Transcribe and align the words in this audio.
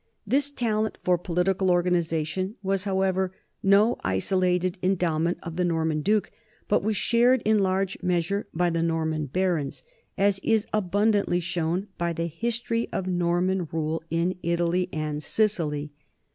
This 0.25 0.49
talent 0.49 0.97
for 1.03 1.15
political 1.19 1.69
organization 1.69 2.55
was, 2.63 2.85
how 2.85 3.01
ever, 3.01 3.35
no 3.61 3.97
isolated 4.03 4.79
endowment 4.81 5.37
of 5.43 5.57
the 5.57 5.63
Norman 5.63 6.01
duke, 6.01 6.31
but 6.67 6.81
was 6.81 6.97
shared 6.97 7.43
in 7.45 7.59
large 7.59 8.01
measure 8.01 8.47
by 8.51 8.71
the 8.71 8.81
Norman 8.81 9.27
barons, 9.27 9.83
as 10.17 10.39
is 10.39 10.65
abundantly 10.73 11.39
shown 11.39 11.87
by 11.99 12.13
the 12.13 12.25
history 12.25 12.89
of 12.91 13.05
Norman 13.05 13.67
rule 13.71 14.01
in 14.09 14.39
Italy 14.41 14.89
and 14.91 15.21
Sicily. 15.21 15.91